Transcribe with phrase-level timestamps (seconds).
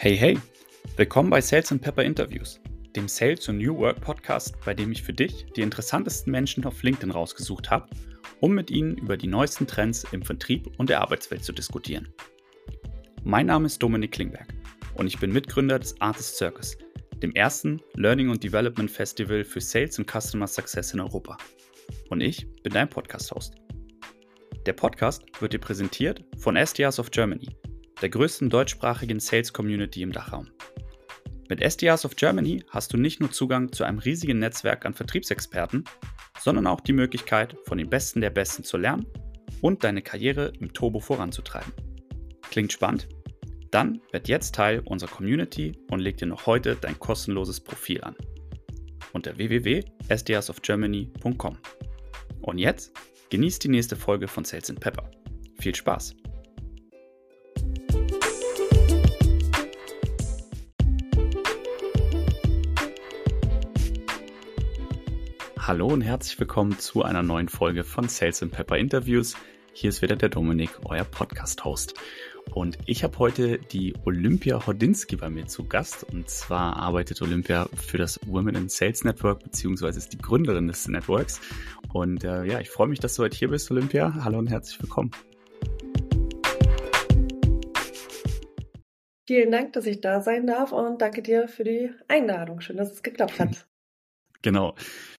[0.00, 0.38] Hey, hey!
[0.94, 2.60] Willkommen bei Sales and Pepper Interviews,
[2.94, 6.84] dem Sales und New Work Podcast, bei dem ich für dich die interessantesten Menschen auf
[6.84, 7.88] LinkedIn rausgesucht habe,
[8.38, 12.06] um mit ihnen über die neuesten Trends im Vertrieb und der Arbeitswelt zu diskutieren.
[13.24, 14.46] Mein Name ist Dominik Klingberg
[14.94, 16.78] und ich bin Mitgründer des Artist Circus,
[17.20, 21.36] dem ersten Learning und Development Festival für Sales und Customer Success in Europa.
[22.08, 23.56] Und ich bin dein Podcast-Host.
[24.64, 27.48] Der Podcast wird dir präsentiert von SDRs of Germany–
[28.02, 30.48] der größten deutschsprachigen Sales Community im Dachraum.
[31.48, 35.84] Mit SDRs of Germany hast du nicht nur Zugang zu einem riesigen Netzwerk an Vertriebsexperten,
[36.38, 39.06] sondern auch die Möglichkeit, von den Besten der Besten zu lernen
[39.62, 41.72] und deine Karriere im Turbo voranzutreiben.
[42.50, 43.08] Klingt spannend?
[43.70, 48.16] Dann werd jetzt Teil unserer Community und leg dir noch heute dein kostenloses Profil an.
[49.12, 51.58] Unter www.sdrsofgermany.com.
[52.42, 52.92] Und jetzt
[53.30, 55.10] genießt die nächste Folge von Sales Pepper.
[55.60, 56.14] Viel Spaß!
[65.68, 69.36] Hallo und herzlich willkommen zu einer neuen Folge von Sales and Pepper Interviews.
[69.74, 71.92] Hier ist wieder der Dominik, euer Podcast-Host.
[72.54, 76.04] Und ich habe heute die Olympia Hodinski bei mir zu Gast.
[76.04, 80.88] Und zwar arbeitet Olympia für das Women in Sales Network, beziehungsweise ist die Gründerin des
[80.88, 81.38] Networks.
[81.92, 84.24] Und äh, ja, ich freue mich, dass du heute hier bist, Olympia.
[84.24, 85.10] Hallo und herzlich willkommen.
[89.26, 92.62] Vielen Dank, dass ich da sein darf und danke dir für die Einladung.
[92.62, 93.66] Schön, dass es geklappt hat.
[94.42, 94.74] Genau.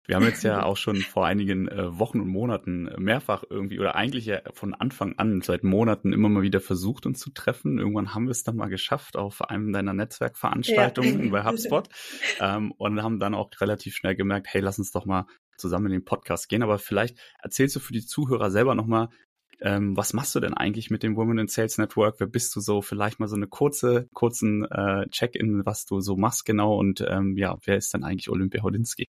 [0.06, 3.96] Wir haben jetzt ja auch schon vor einigen äh, Wochen und Monaten mehrfach irgendwie oder
[3.96, 7.78] eigentlich ja von Anfang an seit Monaten immer mal wieder versucht, uns zu treffen.
[7.78, 11.32] Irgendwann haben wir es dann mal geschafft auf einem deiner Netzwerkveranstaltungen ja.
[11.32, 11.90] bei HubSpot
[12.40, 15.26] ähm, und haben dann auch relativ schnell gemerkt, hey, lass uns doch mal
[15.58, 16.64] zusammen in den Podcast gehen.
[16.64, 19.10] Aber vielleicht erzählst du für die Zuhörer selber nochmal,
[19.62, 22.20] ähm, was machst du denn eigentlich mit dem Women in Sales Network?
[22.20, 22.82] Wer bist du so?
[22.82, 27.38] Vielleicht mal so eine kurze, kurzen äh, Check-in, was du so machst genau und ähm,
[27.38, 29.06] ja, wer ist denn eigentlich Olympia Hodinski?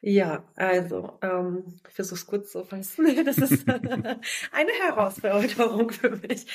[0.00, 3.04] Ja, also, ähm, ich versuche es kurz zu fassen.
[3.24, 3.68] Das ist
[4.52, 6.46] eine Herausforderung für mich.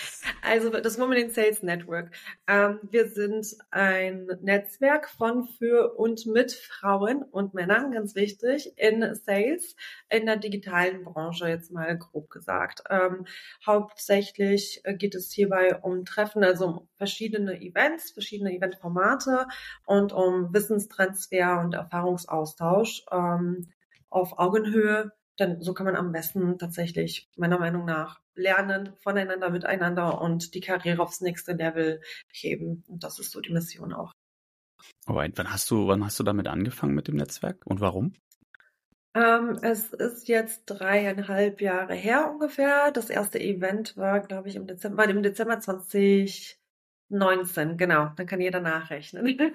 [0.41, 2.11] Also das Women in Sales Network.
[2.47, 9.13] Ähm, wir sind ein Netzwerk von, für und mit Frauen und Männern, ganz wichtig, in
[9.13, 9.75] Sales,
[10.09, 12.83] in der digitalen Branche, jetzt mal grob gesagt.
[12.89, 13.25] Ähm,
[13.65, 19.47] hauptsächlich geht es hierbei um Treffen, also um verschiedene Events, verschiedene Eventformate
[19.85, 23.03] und um Wissenstransfer und Erfahrungsaustausch.
[23.11, 23.73] Ähm, ähm,
[24.09, 30.21] auf Augenhöhe, denn so kann man am besten tatsächlich meiner Meinung nach lernen voneinander, miteinander
[30.21, 32.01] und die Karriere aufs nächste Level
[32.31, 32.83] heben.
[32.87, 34.11] Und das ist so die Mission auch.
[35.05, 38.13] Alright, wann hast du, wann hast du damit angefangen mit dem Netzwerk und warum?
[39.15, 42.91] Ähm, es ist jetzt dreieinhalb Jahre her ungefähr.
[42.91, 46.59] Das erste Event war, glaube ich, im Dezember, war im Dezember 20,
[47.13, 48.11] 19, genau.
[48.15, 49.37] Dann kann jeder nachrechnen.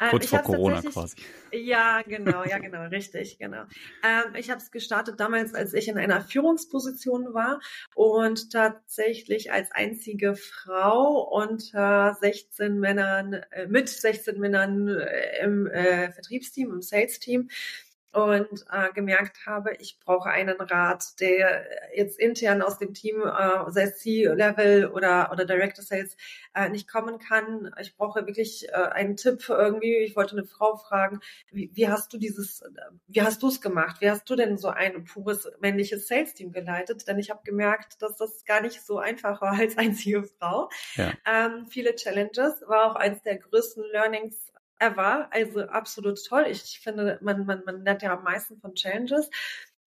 [0.00, 1.16] Ähm, Kurz vor Corona quasi.
[1.52, 3.62] Ja, genau, ja, genau, richtig, genau.
[4.02, 7.60] Ähm, ich habe es gestartet damals, als ich in einer Führungsposition war
[7.94, 16.10] und tatsächlich als einzige Frau unter 16 Männern, äh, mit 16 Männern äh, im äh,
[16.10, 17.48] Vertriebsteam, im Sales-Team
[18.14, 23.70] und äh, gemerkt habe, ich brauche einen Rat, der jetzt intern aus dem Team, äh,
[23.70, 26.16] sei es C-Level oder, oder Director Sales,
[26.54, 27.74] äh, nicht kommen kann.
[27.80, 29.96] Ich brauche wirklich äh, einen Tipp irgendwie.
[29.96, 31.20] Ich wollte eine Frau fragen,
[31.50, 32.62] wie, wie hast du dieses,
[33.08, 34.00] wie hast du es gemacht?
[34.00, 37.08] Wie hast du denn so ein pures männliches Sales-Team geleitet?
[37.08, 40.70] Denn ich habe gemerkt, dass das gar nicht so einfach war als einzige Frau.
[40.94, 41.12] Ja.
[41.26, 45.28] Ähm, viele Challenges, war auch eins der größten Learnings ever.
[45.32, 46.46] Also absolut toll.
[46.48, 49.30] Ich finde, man, man, man lernt ja am meisten von Challenges.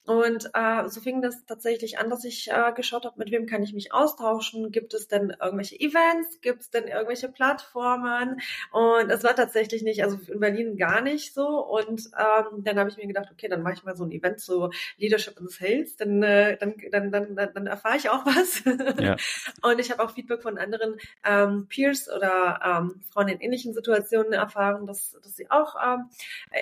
[0.07, 3.61] Und äh, so fing das tatsächlich an, dass ich äh, geschaut habe, mit wem kann
[3.61, 4.71] ich mich austauschen?
[4.71, 6.39] Gibt es denn irgendwelche Events?
[6.39, 8.39] Gibt es denn irgendwelche Plattformen?
[8.71, 11.45] Und es war tatsächlich nicht, also in Berlin gar nicht so.
[11.45, 14.39] Und ähm, dann habe ich mir gedacht, okay, dann mache ich mal so ein Event
[14.39, 18.63] zu Leadership in Sales, dann, äh, dann, dann, dann, dann, dann erfahre ich auch was.
[19.03, 19.17] Ja.
[19.61, 20.95] Und ich habe auch Feedback von anderen
[21.25, 26.09] ähm, Peers oder ähm, Frauen in ähnlichen Situationen erfahren, dass, dass sie auch ähm,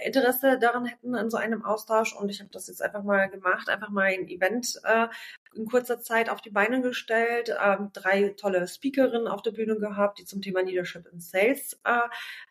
[0.04, 2.16] Interesse daran hätten in so einem Austausch.
[2.16, 5.08] Und ich habe das jetzt einfach mal gemacht, einfach mal ein Event äh,
[5.54, 10.20] in kurzer Zeit auf die Beine gestellt, ähm, drei tolle Speakerinnen auf der Bühne gehabt,
[10.20, 12.00] die zum Thema Leadership in Sales äh,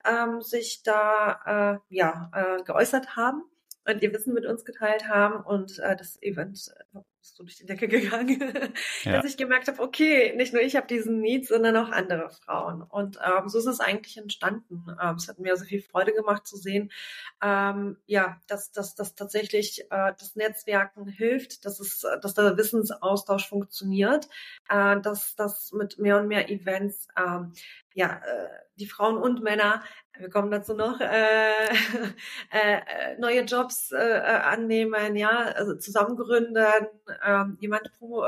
[0.09, 3.45] ähm, sich da äh, ja, äh, geäußert haben
[3.87, 6.73] und ihr Wissen mit uns geteilt haben und äh, das Event
[7.35, 8.39] so durch die Decke gegangen,
[9.05, 9.13] ja.
[9.13, 12.83] dass ich gemerkt habe, okay, nicht nur ich habe diesen Need, sondern auch andere Frauen.
[12.83, 14.85] Und ähm, so ist es eigentlich entstanden.
[15.03, 16.93] Ähm, es hat mir so viel Freude gemacht zu sehen,
[17.43, 23.49] ähm, ja, dass, dass, dass tatsächlich äh, das Netzwerken hilft, dass es, dass der Wissensaustausch
[23.49, 24.29] funktioniert,
[24.69, 27.53] äh, dass das mit mehr und mehr Events ähm,
[27.95, 29.83] ja, äh, die Frauen und Männer,
[30.19, 31.69] wir kommen dazu noch, äh,
[32.51, 38.25] äh, neue Jobs äh, annehmen, ja, also zusammen gründen, äh, jemand promo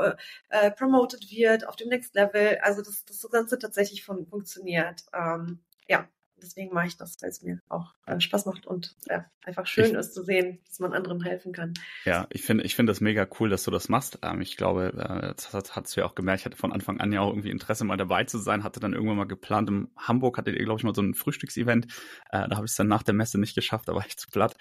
[0.49, 5.03] äh, promoted wird auf dem Next Level, also dass das Ganze tatsächlich fun funktioniert.
[5.13, 6.07] Ähm, ja,
[6.41, 9.85] deswegen mache ich das, weil es mir auch äh, Spaß macht und ja, einfach schön
[9.85, 11.73] ich, ist zu sehen, dass man anderen helfen kann.
[12.05, 14.19] Ja, ich finde ich finde das mega cool, dass du das machst.
[14.21, 16.99] Ähm, ich glaube, äh, das hat, hast du ja auch gemerkt, ich hatte von Anfang
[16.99, 19.89] an ja auch irgendwie Interesse, mal dabei zu sein, hatte dann irgendwann mal geplant, in
[19.97, 21.85] Hamburg hattet ihr, glaube ich, mal so ein Frühstücksevent.
[22.31, 24.29] Äh, da habe ich es dann nach der Messe nicht geschafft, da war ich zu
[24.29, 24.55] platt.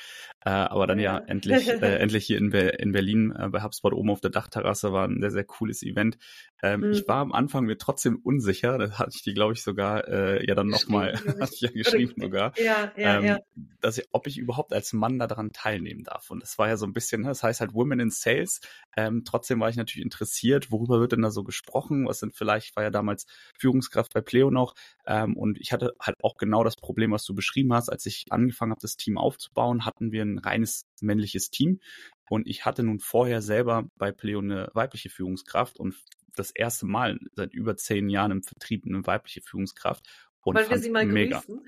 [0.46, 3.64] Äh, aber dann ja, ja endlich, äh, endlich hier in, Be in Berlin äh, bei
[3.64, 6.18] HubSpot oben auf der Dachterrasse war ein sehr, sehr cooles Event.
[6.62, 6.92] Ähm, mhm.
[6.92, 10.46] Ich war am Anfang mir trotzdem unsicher, da hatte ich die, glaube ich, sogar äh,
[10.46, 13.38] ja dann nochmal, hatte ich ja geschrieben sogar, ja, ja, ähm, ja.
[13.80, 16.30] dass ich, ob ich überhaupt als Mann daran teilnehmen darf.
[16.30, 18.60] Und das war ja so ein bisschen, ne, das heißt halt Women in Sales.
[18.96, 22.06] Ähm, trotzdem war ich natürlich interessiert, worüber wird denn da so gesprochen?
[22.06, 23.26] Was sind vielleicht, war ja damals
[23.58, 24.74] Führungskraft bei Pleo noch.
[25.08, 27.88] Ähm, und ich hatte halt auch genau das Problem, was du beschrieben hast.
[27.88, 31.80] Als ich angefangen habe, das Team aufzubauen, hatten wir ein reines männliches Team.
[32.28, 35.94] Und ich hatte nun vorher selber bei Pleo eine weibliche Führungskraft und
[36.34, 40.06] das erste Mal seit über zehn Jahren im Vertrieb eine weibliche Führungskraft.
[40.46, 41.40] Und Wollen wir sie mal mega.
[41.40, 41.60] grüßen?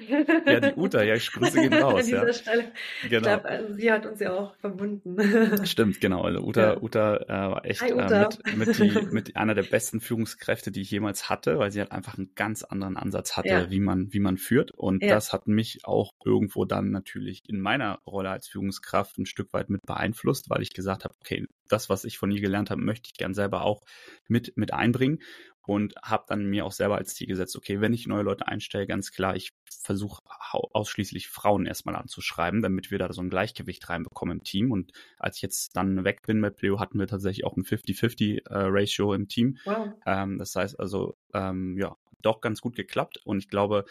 [0.47, 1.99] Ja, die Uta, ja, ich grüße gehen raus.
[1.99, 2.33] An dieser ja.
[2.33, 2.73] Stelle.
[3.03, 3.17] Genau.
[3.17, 5.67] Ich glaube, also sie hat uns ja auch verbunden.
[5.67, 6.23] Stimmt, genau.
[6.23, 6.81] Also Uta, ja.
[6.81, 8.23] Uta äh, war echt Hi, Uta.
[8.23, 11.81] Äh, mit, mit, die, mit einer der besten Führungskräfte, die ich jemals hatte, weil sie
[11.81, 13.69] halt einfach einen ganz anderen Ansatz hatte, ja.
[13.69, 14.71] wie man, wie man führt.
[14.71, 19.53] Und das hat mich auch irgendwo dann natürlich in meiner Rolle als Führungskraft ein Stück
[19.53, 22.81] weit mit beeinflusst, weil ich gesagt habe, okay, das, was ich von ihr gelernt habe,
[22.81, 23.83] möchte ich gern selber auch
[24.29, 25.19] mit, mit einbringen
[25.69, 28.87] und habe dann mir auch selber als Ziel gesetzt, okay, wenn ich neue Leute einstelle,
[28.87, 34.39] ganz klar, ich versuche ausschließlich Frauen erstmal anzuschreiben, damit wir da so ein Gleichgewicht reinbekommen
[34.39, 34.73] im Team.
[34.73, 39.13] Und als ich jetzt dann weg bin bei Pleo, hatten wir tatsächlich auch ein 50-50-Ratio
[39.13, 39.59] äh, im Team.
[39.67, 39.91] Wow.
[40.07, 43.21] Ähm, das heißt also, ähm, ja, doch ganz gut geklappt.
[43.27, 43.85] Und ich glaube,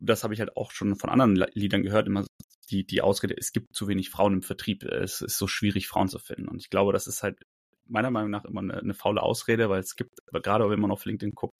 [0.00, 2.24] das habe ich halt auch schon von anderen Liedern gehört, immer
[2.70, 6.08] die, die Ausrede, es gibt zu wenig Frauen im Vertrieb, es ist so schwierig, Frauen
[6.08, 6.48] zu finden.
[6.48, 7.44] Und ich glaube, das ist halt
[7.86, 11.04] meiner Meinung nach immer eine, eine faule Ausrede, weil es gibt, gerade wenn man auf
[11.04, 11.54] LinkedIn guckt,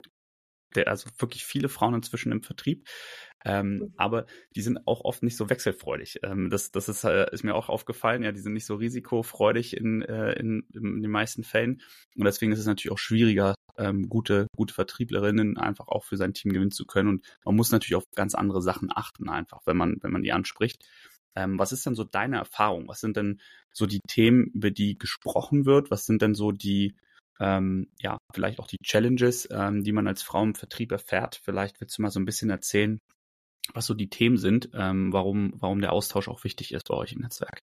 [0.75, 2.89] der, also wirklich viele Frauen inzwischen im Vertrieb,
[3.45, 3.95] ähm, mhm.
[3.97, 4.27] aber
[4.57, 6.21] die sind auch oft nicht so wechselfreudig.
[6.23, 9.77] Ähm, das das ist, äh, ist mir auch aufgefallen, ja, die sind nicht so risikofreudig
[9.77, 11.83] in, äh, in, in den meisten Fällen
[12.17, 16.33] und deswegen ist es natürlich auch schwieriger, ähm, gute, gute Vertrieblerinnen einfach auch für sein
[16.33, 19.77] Team gewinnen zu können und man muss natürlich auf ganz andere Sachen achten einfach, wenn
[19.77, 20.85] man, wenn man die anspricht.
[21.37, 22.89] Ähm, was ist denn so deine Erfahrung?
[22.89, 23.41] Was sind denn
[23.73, 25.91] so die Themen, über die gesprochen wird?
[25.91, 26.97] Was sind denn so die,
[27.41, 31.41] ähm, ja, vielleicht auch die Challenges, ähm, die man als Frau im Vertrieb erfährt?
[31.43, 32.99] Vielleicht willst du mal so ein bisschen erzählen,
[33.73, 37.13] was so die Themen sind, ähm, warum, warum der Austausch auch wichtig ist bei euch
[37.13, 37.61] im Netzwerk.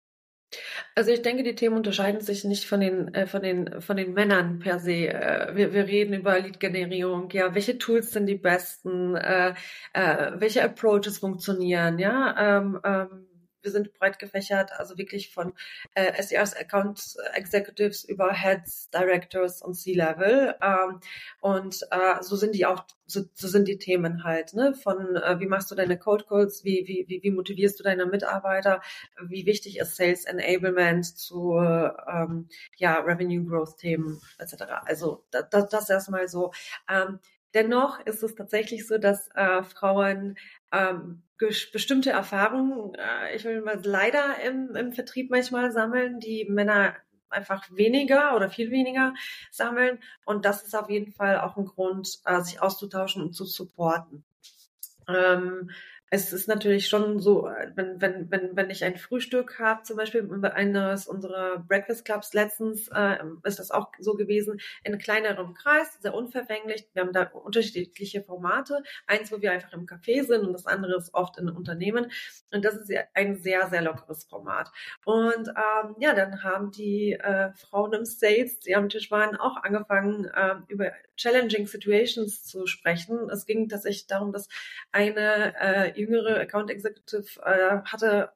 [0.95, 4.13] Also ich denke, die Themen unterscheiden sich nicht von den äh, von den von den
[4.13, 5.07] Männern per se.
[5.09, 9.53] Äh, wir, wir reden über Lead-Generierung, ja, welche Tools sind die besten, äh,
[9.93, 13.26] äh, welche Approaches funktionieren, ja, ähm, ähm,
[13.61, 15.53] wir sind breit gefächert, also wirklich von
[15.95, 20.55] äh, SDRs, Account Executives über Heads, Directors und C-Level.
[20.61, 20.99] Ähm,
[21.41, 24.73] und äh, so sind die auch, so, so sind die Themen halt, ne?
[24.73, 28.05] Von äh, wie machst du deine Code Codes, wie, wie, wie, wie motivierst du deine
[28.05, 28.81] Mitarbeiter,
[29.21, 34.63] wie wichtig ist Sales Enablement zu ähm, ja, Revenue Growth Themen etc.
[34.85, 36.51] Also das, das erstmal so.
[36.89, 37.19] Ähm,
[37.53, 40.37] Dennoch ist es tatsächlich so, dass äh, Frauen
[40.71, 46.95] ähm, bestimmte Erfahrungen, äh, ich will mal leider im, im Vertrieb manchmal sammeln, die Männer
[47.29, 49.13] einfach weniger oder viel weniger
[49.51, 49.99] sammeln.
[50.25, 54.23] Und das ist auf jeden Fall auch ein Grund, äh, sich auszutauschen und zu supporten.
[55.07, 55.69] Ähm,
[56.09, 59.97] es ist natürlich schon so, äh, wenn, wenn, wenn, wenn ich ein Frühstück habe, zum
[59.97, 65.97] Beispiel eines unserer Breakfast Clubs letztens, äh, ist das auch so gewesen, in kleinerem Kreis,
[66.01, 66.87] sehr unverfänglich.
[66.93, 68.83] Wir haben da unterschiedliche Formate.
[69.05, 72.09] Eins, wo wir einfach im Café sind und das andere ist oft in Unternehmen.
[72.51, 74.71] Und das ist ein sehr, sehr lockeres Format.
[75.03, 79.57] Und ähm, ja, dann haben die äh, Frauen im Sales, die am Tisch waren, auch
[79.57, 83.29] angefangen, äh, über challenging Situations zu sprechen.
[83.29, 84.47] Es ging tatsächlich darum, dass
[84.91, 88.31] eine äh, jüngere Account Executive äh, hatte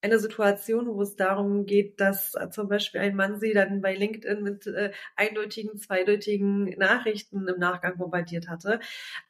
[0.00, 3.94] eine Situation, wo es darum geht, dass äh, zum Beispiel ein Mann sie dann bei
[3.94, 8.78] LinkedIn mit äh, eindeutigen, zweideutigen Nachrichten im Nachgang bombardiert hatte.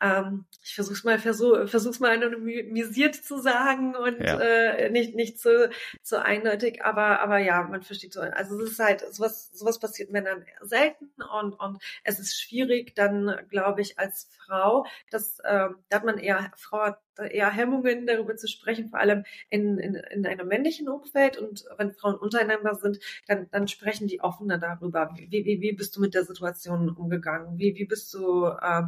[0.01, 4.39] Ähm, ich versuch's mal versuch, versuch's mal anonymisiert zu sagen und ja.
[4.39, 5.71] äh, nicht nicht zu
[6.03, 8.21] zu eindeutig, aber aber ja, man versteht so.
[8.21, 11.11] Also es ist halt sowas sowas passiert Männern selten
[11.41, 16.19] und und es ist schwierig dann, glaube ich, als Frau, dass äh, da hat man
[16.19, 16.95] eher Frau
[17.25, 21.37] eher Hemmungen, darüber zu sprechen, vor allem in, in, in einem männlichen Umfeld.
[21.37, 25.11] Und wenn Frauen untereinander sind, dann, dann sprechen die offener darüber.
[25.17, 27.59] Wie, wie, wie bist du mit der Situation umgegangen?
[27.59, 28.83] Wie, wie bist du äh,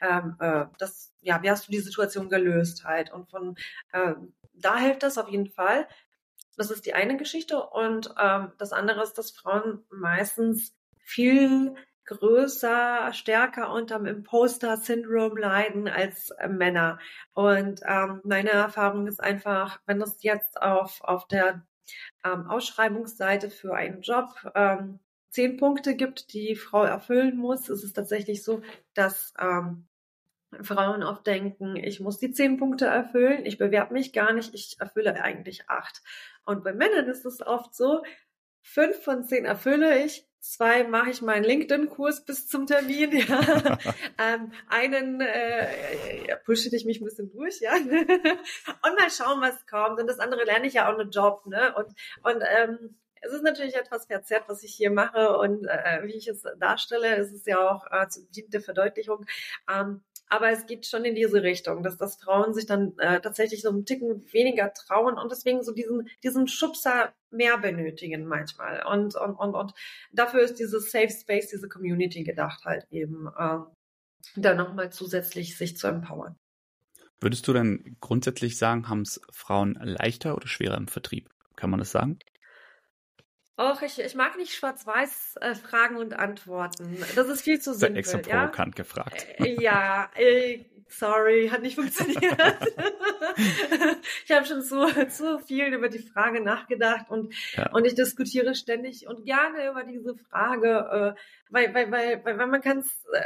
[0.00, 3.12] äh, das, ja, wie hast du die Situation gelöst halt?
[3.12, 3.56] Und von
[3.92, 4.14] äh,
[4.54, 5.88] da hilft das auf jeden Fall.
[6.56, 7.62] Das ist die eine Geschichte.
[7.62, 11.74] Und ähm, das andere ist, dass Frauen meistens viel
[12.06, 16.98] größer, stärker unterm Imposter-Syndrom leiden als äh, Männer.
[17.32, 21.66] Und ähm, meine Erfahrung ist einfach, wenn es jetzt auf, auf der
[22.24, 27.92] ähm, Ausschreibungsseite für einen Job ähm, zehn Punkte gibt, die Frau erfüllen muss, ist es
[27.92, 28.62] tatsächlich so,
[28.94, 29.86] dass ähm,
[30.60, 34.76] Frauen oft denken, ich muss die zehn Punkte erfüllen, ich bewerbe mich gar nicht, ich
[34.80, 36.02] erfülle eigentlich acht.
[36.44, 38.02] Und bei Männern ist es oft so,
[38.62, 43.78] fünf von zehn erfülle ich, Zwei mache ich meinen LinkedIn-Kurs bis zum Termin, ja.
[44.18, 47.74] ähm, einen äh, ja, pushe ich mich ein bisschen durch, ja.
[47.76, 50.00] und mal schauen, was kommt.
[50.00, 51.74] Und das andere lerne ich ja auch einen Job, ne?
[51.74, 51.88] Und,
[52.22, 56.26] und ähm, es ist natürlich etwas verzerrt, was ich hier mache und äh, wie ich
[56.26, 57.16] es darstelle.
[57.16, 59.26] Es ist ja auch äh, zu der Verdeutlichung.
[59.70, 63.62] Ähm, aber es geht schon in diese Richtung, dass, dass Frauen sich dann äh, tatsächlich
[63.62, 68.84] so einen Ticken weniger trauen und deswegen so diesen, diesen Schubser mehr benötigen manchmal.
[68.86, 69.72] Und, und, und, und
[70.12, 73.58] dafür ist dieses Safe Space, diese Community gedacht halt eben, äh,
[74.36, 76.36] da nochmal zusätzlich sich zu empowern.
[77.20, 81.28] Würdest du denn grundsätzlich sagen, haben es Frauen leichter oder schwerer im Vertrieb?
[81.56, 82.20] Kann man das sagen?
[83.60, 87.04] Och, ich, ich mag nicht schwarz-weiß äh, Fragen und Antworten.
[87.14, 87.98] Das ist viel zu simpel.
[87.98, 88.82] extra provokant ja?
[88.82, 89.26] gefragt.
[89.36, 92.22] Äh, ja, äh, sorry, hat nicht funktioniert.
[94.24, 97.70] ich habe schon zu, zu viel über die Frage nachgedacht und, ja.
[97.72, 102.62] und ich diskutiere ständig und gerne über diese Frage, äh, weil, weil, weil, weil man
[102.62, 103.22] kann es, äh,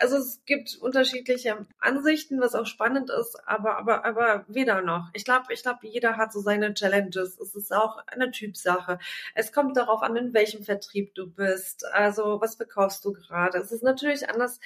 [0.00, 5.10] also es gibt unterschiedliche Ansichten, was auch spannend ist, aber, aber, aber weder noch.
[5.12, 7.38] Ich glaube, ich glaube, jeder hat so seine Challenges.
[7.38, 8.98] Es ist auch eine Typsache.
[9.34, 11.84] Es kommt darauf an, in welchem Vertrieb du bist.
[11.92, 13.58] Also, was verkaufst du gerade?
[13.58, 14.60] Es ist natürlich anders,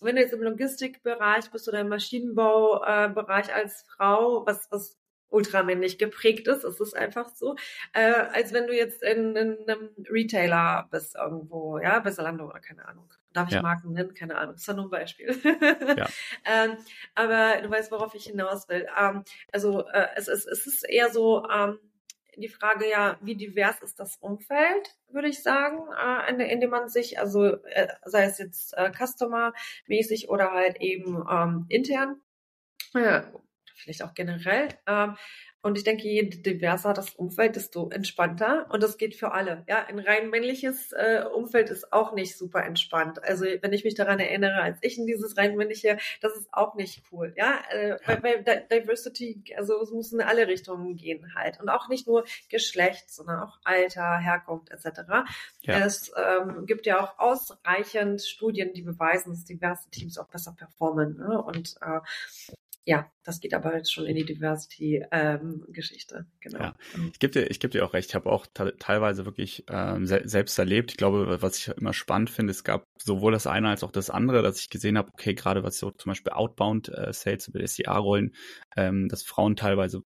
[0.00, 4.96] wenn du jetzt im Logistikbereich bist oder im Maschinenbaubereich als Frau, was, was
[5.30, 6.64] ultramännlich geprägt ist.
[6.64, 7.56] Es ist einfach so,
[7.92, 12.60] äh, als wenn du jetzt in, in einem Retailer bist irgendwo, ja, bei Zalando oder
[12.60, 13.08] keine Ahnung.
[13.32, 13.62] Darf ich ja.
[13.62, 14.14] Marken nennen?
[14.14, 14.54] Keine Ahnung.
[14.54, 15.38] Das ist ja nur ein Beispiel.
[15.96, 16.06] ja.
[16.44, 16.76] ähm,
[17.14, 18.86] aber du weißt, worauf ich hinaus will.
[18.98, 21.78] Ähm, also äh, es, es, es ist eher so ähm,
[22.38, 26.70] die Frage ja, wie divers ist das Umfeld, würde ich sagen, äh, in, in dem
[26.70, 32.20] man sich, also äh, sei es jetzt äh, Customer-mäßig oder halt eben ähm, intern,
[32.94, 33.22] äh,
[33.76, 34.68] vielleicht auch generell.
[34.86, 35.16] Ähm,
[35.60, 38.66] und ich denke, je diverser das Umfeld, desto entspannter.
[38.70, 39.64] Und das geht für alle.
[39.68, 43.22] Ja, ein rein männliches äh, Umfeld ist auch nicht super entspannt.
[43.24, 46.76] Also wenn ich mich daran erinnere, als ich in dieses rein männliche, das ist auch
[46.76, 47.34] nicht cool.
[47.36, 47.98] Ja, äh, ja.
[48.06, 51.60] Weil, weil Diversity, also es muss in alle Richtungen gehen halt.
[51.60, 55.00] Und auch nicht nur Geschlecht, sondern auch Alter, Herkunft etc.
[55.62, 55.84] Ja.
[55.84, 61.16] Es ähm, gibt ja auch ausreichend Studien, die beweisen, dass diverse Teams auch besser performen.
[61.18, 61.42] Ne?
[61.42, 61.98] Und äh,
[62.88, 66.16] ja, das geht aber jetzt schon in die Diversity-Geschichte.
[66.16, 66.58] Ähm, genau.
[66.58, 66.74] Ja.
[66.96, 67.10] Mhm.
[67.12, 68.08] Ich gebe dir, ich geb dir auch recht.
[68.08, 68.46] Ich habe auch
[68.78, 70.92] teilweise wirklich ähm, se selbst erlebt.
[70.92, 74.08] Ich glaube, was ich immer spannend finde, es gab sowohl das eine als auch das
[74.08, 77.60] andere, dass ich gesehen habe, okay, gerade was so zum Beispiel Outbound äh, Sales über
[77.60, 78.34] SDA-Rollen,
[78.74, 80.02] ähm, dass Frauen teilweise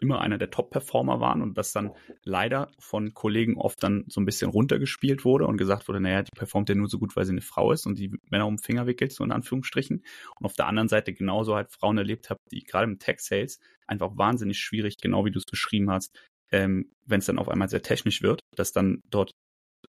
[0.00, 4.26] immer einer der Top-Performer waren und das dann leider von Kollegen oft dann so ein
[4.26, 7.32] bisschen runtergespielt wurde und gesagt wurde, naja, die performt ja nur so gut, weil sie
[7.32, 10.04] eine Frau ist und die Männer um den Finger wickelt, so in Anführungsstrichen.
[10.38, 14.16] Und auf der anderen Seite genauso halt Frauen erlebt habe, die gerade im Tech-Sales einfach
[14.16, 16.14] wahnsinnig schwierig, genau wie du es beschrieben hast,
[16.50, 19.32] ähm, wenn es dann auf einmal sehr technisch wird, dass dann dort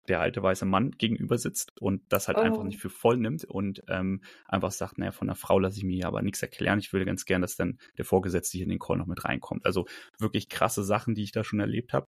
[0.08, 2.40] der alte weiße Mann gegenüber sitzt und das halt oh.
[2.40, 5.84] einfach nicht für voll nimmt und ähm, einfach sagt, naja, von der Frau lasse ich
[5.84, 6.78] mir hier aber nichts erklären.
[6.78, 9.64] Ich würde ganz gern, dass dann der Vorgesetzte hier in den Call noch mit reinkommt.
[9.64, 9.86] Also
[10.18, 12.08] wirklich krasse Sachen, die ich da schon erlebt habe.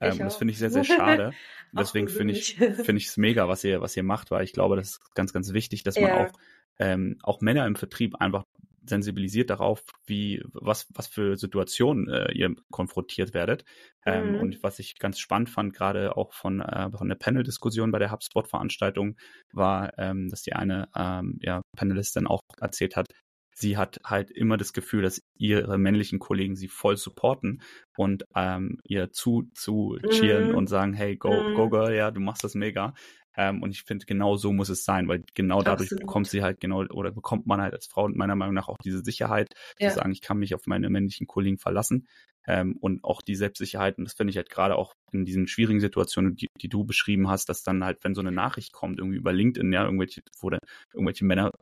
[0.00, 1.32] Ähm, das finde ich sehr, sehr schade.
[1.72, 4.76] Deswegen finde ich finde ich es mega, was ihr was ihr macht, weil ich glaube,
[4.76, 6.32] das ist ganz, ganz wichtig, dass man auch
[6.78, 8.44] ähm, auch Männer im Vertrieb einfach
[8.86, 13.64] sensibilisiert darauf, wie, was, was für Situationen äh, ihr konfrontiert werdet.
[14.06, 14.40] Ähm, mhm.
[14.40, 18.12] Und was ich ganz spannend fand, gerade auch von, äh, von der Panel-Diskussion bei der
[18.12, 19.16] HubSpot-Veranstaltung,
[19.52, 23.06] war, ähm, dass die eine ähm, ja, Panelistin auch erzählt hat,
[23.54, 27.62] sie hat halt immer das Gefühl, dass ihre männlichen Kollegen sie voll supporten
[27.96, 30.56] und ähm, ihr zu, zu cheeren mhm.
[30.56, 31.54] und sagen, hey, go, mhm.
[31.54, 32.94] go girl, ja, du machst das mega.
[33.36, 36.02] Ähm, und ich finde, genau so muss es sein, weil genau dadurch Absolut.
[36.02, 39.02] bekommt sie halt genau oder bekommt man halt als Frau meiner Meinung nach auch diese
[39.02, 39.88] Sicherheit, ja.
[39.88, 42.06] zu sagen, ich kann mich auf meine männlichen Kollegen verlassen.
[42.46, 45.80] Ähm, und auch die Selbstsicherheit, und das finde ich halt gerade auch in diesen schwierigen
[45.80, 49.16] Situationen, die, die, du beschrieben hast, dass dann halt, wenn so eine Nachricht kommt, irgendwie
[49.16, 50.60] über LinkedIn, ja, irgendwelche, wo dann
[50.92, 51.52] irgendwelche Männer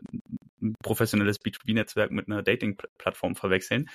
[0.61, 3.89] ein professionelles B2B-Netzwerk mit einer Dating-Plattform verwechseln,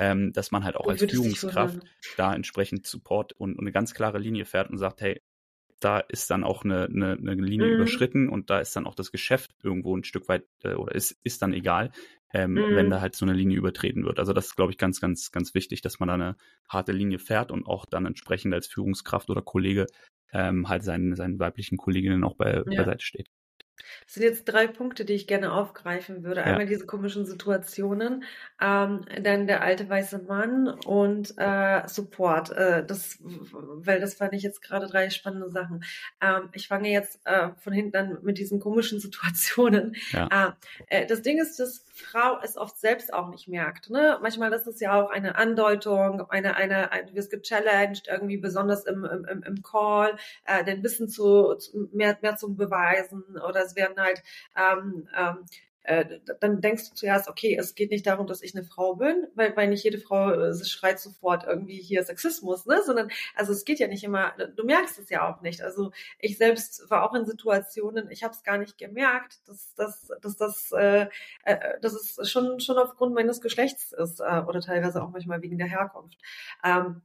[0.00, 1.78] ähm, dass man halt auch als Führungskraft
[2.16, 5.20] da entsprechend Support und, und eine ganz klare Linie fährt und sagt, hey,
[5.84, 7.74] da ist dann auch eine, eine, eine Linie mhm.
[7.74, 11.18] überschritten und da ist dann auch das Geschäft irgendwo ein Stück weit äh, oder ist,
[11.22, 11.92] ist dann egal,
[12.32, 12.76] ähm, mhm.
[12.76, 14.18] wenn da halt so eine Linie übertreten wird.
[14.18, 16.36] Also das ist, glaube ich, ganz, ganz, ganz wichtig, dass man da eine
[16.68, 19.86] harte Linie fährt und auch dann entsprechend als Führungskraft oder Kollege
[20.32, 22.62] ähm, halt seinen, seinen weiblichen Kolleginnen auch bei, ja.
[22.62, 23.28] beiseite steht.
[24.04, 26.42] Das sind jetzt drei Punkte, die ich gerne aufgreifen würde.
[26.42, 26.68] Einmal ja.
[26.68, 28.24] diese komischen Situationen,
[28.60, 32.50] ähm, dann der alte weiße Mann und äh, Support.
[32.50, 35.84] Äh, das, weil das fand ich jetzt gerade drei spannende Sachen.
[36.20, 39.96] Ähm, ich fange jetzt äh, von hinten an mit diesen komischen Situationen.
[40.10, 40.56] Ja.
[40.86, 43.90] Äh, das Ding ist, dass Frau es oft selbst auch nicht merkt.
[43.90, 44.18] Ne?
[44.22, 48.84] Manchmal ist es ja auch eine Andeutung, eine, eine, eine du wirst gechallenged, irgendwie besonders
[48.84, 53.96] im, im, im Call, äh, den Wissen zu, zu mehr, mehr zu beweisen oder werden
[53.98, 54.22] halt
[54.56, 55.46] ähm, ähm,
[55.84, 59.26] äh, dann denkst du zuerst, okay, es geht nicht darum, dass ich eine Frau bin,
[59.34, 62.80] weil, weil nicht jede Frau äh, schreit sofort irgendwie hier Sexismus, ne?
[62.84, 65.60] Sondern, also es geht ja nicht immer, du merkst es ja auch nicht.
[65.62, 70.12] Also ich selbst war auch in Situationen, ich habe es gar nicht gemerkt, dass, dass,
[70.20, 71.08] dass das, äh,
[71.44, 75.58] äh, dass es schon, schon aufgrund meines Geschlechts ist äh, oder teilweise auch manchmal wegen
[75.58, 76.18] der Herkunft.
[76.64, 77.02] Ähm,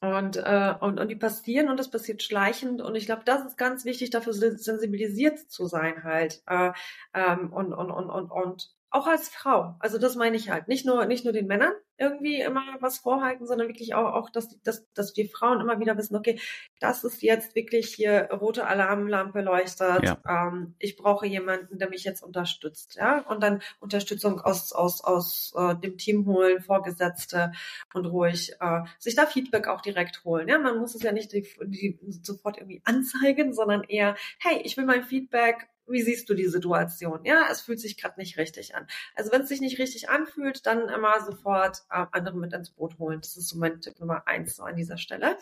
[0.00, 2.80] und, äh, und, und die passieren und das passiert schleichend.
[2.80, 6.72] Und ich glaube, das ist ganz wichtig, dafür sensibilisiert zu sein halt äh,
[7.14, 9.76] ähm, und, und, und, und, und auch als Frau.
[9.80, 10.68] Also das meine ich halt.
[10.68, 14.60] Nicht nur, nicht nur den Männern irgendwie immer was vorhalten, sondern wirklich auch, auch dass,
[14.62, 16.40] dass, dass die Frauen immer wieder wissen, okay,
[16.80, 20.04] das ist jetzt wirklich hier rote Alarmlampe leuchtet.
[20.04, 20.18] Ja.
[20.26, 22.94] Ähm, ich brauche jemanden, der mich jetzt unterstützt.
[22.94, 27.52] Ja, und dann Unterstützung aus, aus, aus äh, dem Team holen, Vorgesetzte
[27.92, 30.48] und ruhig äh, sich da Feedback auch direkt holen.
[30.48, 34.76] Ja, man muss es ja nicht die, die sofort irgendwie anzeigen, sondern eher, hey, ich
[34.76, 37.20] will mein Feedback wie siehst du die Situation?
[37.24, 38.86] Ja, es fühlt sich gerade nicht richtig an.
[39.14, 42.98] Also wenn es sich nicht richtig anfühlt, dann immer sofort äh, andere mit ins Boot
[42.98, 43.20] holen.
[43.20, 45.36] Das ist so mein Tipp Nummer eins so an dieser Stelle.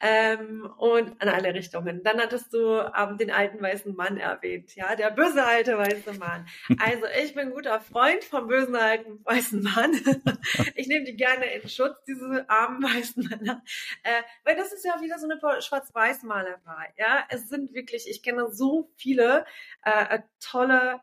[0.00, 2.02] Ähm, und an alle Richtungen.
[2.02, 4.74] Dann hattest du ähm, den alten weißen Mann erwähnt.
[4.74, 6.46] Ja, der böse alte weiße Mann.
[6.78, 9.92] Also ich bin guter Freund vom bösen alten weißen Mann.
[10.74, 13.62] ich nehme die gerne in Schutz, diese armen weißen Männer.
[14.02, 16.94] Äh, weil das ist ja wieder so eine Schwarz-Weiß-Malerei.
[16.96, 19.44] Ja, es sind wirklich, ich kenne so viele
[19.84, 21.00] äh, tolle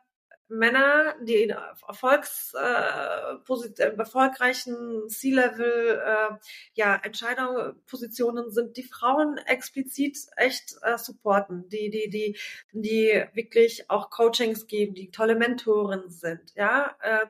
[0.50, 6.36] Männer, die in Erfolgs, äh, erfolgreichen C-Level äh,
[6.74, 12.36] ja, Entscheidungspositionen sind, die Frauen explizit echt äh, supporten, die, die, die,
[12.72, 17.26] die wirklich auch Coachings geben, die tolle Mentoren sind, ja, äh,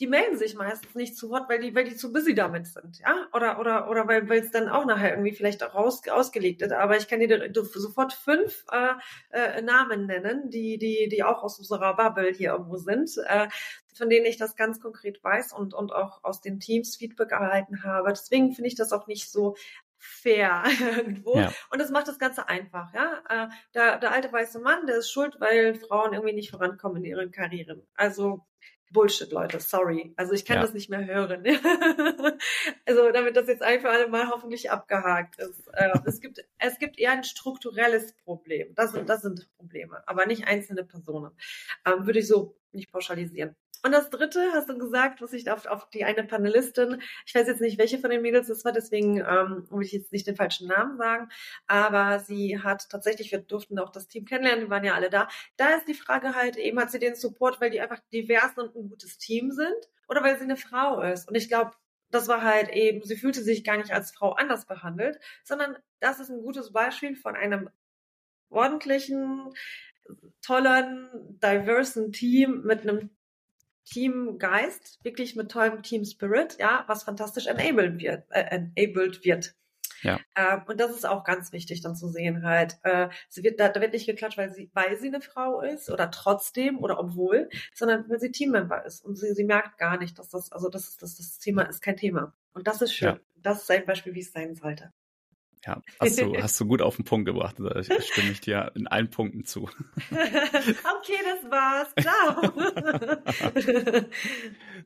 [0.00, 2.98] die melden sich meistens nicht zu Wort, weil die, weil die zu busy damit sind,
[3.00, 6.62] ja, oder oder oder weil weil es dann auch nachher irgendwie vielleicht auch raus, ausgelegt
[6.62, 6.72] ist.
[6.72, 8.94] Aber ich kann dir sofort fünf äh,
[9.30, 13.48] äh, Namen nennen, die die die auch aus unserer Bubble hier irgendwo sind, äh,
[13.94, 17.84] von denen ich das ganz konkret weiß und und auch aus den Teams Feedback erhalten
[17.84, 18.08] habe.
[18.08, 19.54] Deswegen finde ich das auch nicht so
[19.98, 20.64] fair
[20.96, 21.36] irgendwo.
[21.36, 21.52] Ja.
[21.70, 23.22] Und das macht das Ganze einfach, ja.
[23.28, 27.10] Äh, der, der alte weiße Mann, der ist schuld, weil Frauen irgendwie nicht vorankommen in
[27.10, 27.86] ihren Karrieren.
[27.94, 28.46] Also
[28.90, 30.12] Bullshit, Leute, sorry.
[30.16, 30.62] Also ich kann ja.
[30.62, 31.44] das nicht mehr hören.
[32.86, 35.68] also damit das jetzt einfach alle mal hoffentlich abgehakt ist.
[35.72, 38.74] Äh, es, gibt, es gibt eher ein strukturelles Problem.
[38.74, 41.30] Das sind, das sind Probleme, aber nicht einzelne Personen.
[41.86, 43.54] Ähm, würde ich so nicht pauschalisieren.
[43.82, 47.46] Und das dritte, hast du gesagt, was ich auf, auf die eine Panelistin, ich weiß
[47.46, 50.36] jetzt nicht, welche von den Mädels es war, deswegen ähm, will ich jetzt nicht den
[50.36, 51.28] falschen Namen sagen,
[51.66, 55.28] aber sie hat tatsächlich, wir durften auch das Team kennenlernen, die waren ja alle da.
[55.56, 58.76] Da ist die Frage halt eben, hat sie den Support, weil die einfach divers und
[58.76, 61.28] ein gutes Team sind oder weil sie eine Frau ist?
[61.28, 61.72] Und ich glaube,
[62.10, 66.20] das war halt eben, sie fühlte sich gar nicht als Frau anders behandelt, sondern das
[66.20, 67.70] ist ein gutes Beispiel von einem
[68.50, 69.52] ordentlichen,
[70.42, 71.08] tollen,
[71.40, 73.10] diversen Team mit einem
[73.84, 79.54] Teamgeist, wirklich mit tollem Team Spirit, ja, was fantastisch enabled wird, äh, enabled wird.
[80.02, 80.18] Ja.
[80.36, 82.78] Ähm, und das ist auch ganz wichtig dann zu sehen halt.
[82.82, 85.90] Äh, sie wird, da, da wird nicht geklatscht, weil sie, weil sie eine Frau ist
[85.90, 90.18] oder trotzdem oder obwohl, sondern weil sie Teammember ist und sie, sie merkt gar nicht,
[90.18, 92.34] dass das, also das ist, das, das Thema ist kein Thema.
[92.52, 93.08] Und das ist schön.
[93.08, 93.20] Ja.
[93.36, 94.92] Das ist ein Beispiel, wie es sein sollte.
[95.66, 97.56] Ja, hast du, hast du gut auf den Punkt gebracht.
[97.58, 99.68] Da stimme ich dir in allen Punkten zu.
[100.10, 101.92] okay, das war's.
[102.00, 102.50] Ciao.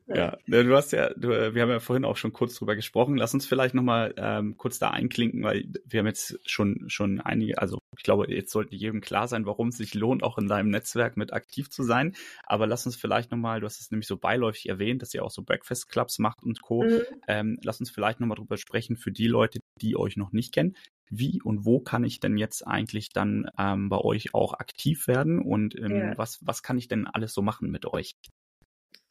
[0.15, 3.15] ja, du hast ja, du, wir haben ja vorhin auch schon kurz drüber gesprochen.
[3.15, 7.57] Lass uns vielleicht nochmal ähm, kurz da einklinken, weil wir haben jetzt schon, schon einige,
[7.59, 10.69] also ich glaube, jetzt sollte jedem klar sein, warum es sich lohnt, auch in deinem
[10.69, 12.15] Netzwerk mit aktiv zu sein.
[12.43, 15.31] Aber lass uns vielleicht nochmal, du hast es nämlich so beiläufig erwähnt, dass ihr auch
[15.31, 16.83] so Breakfast Clubs macht und Co.
[16.83, 17.01] Mhm.
[17.27, 20.75] Ähm, lass uns vielleicht nochmal drüber sprechen für die Leute, die euch noch nicht kennen.
[21.09, 25.39] Wie und wo kann ich denn jetzt eigentlich dann ähm, bei euch auch aktiv werden
[25.39, 26.17] und ähm, ja.
[26.17, 28.15] was, was kann ich denn alles so machen mit euch?